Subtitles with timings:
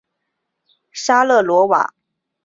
[0.91, 1.93] 沙勒罗瓦。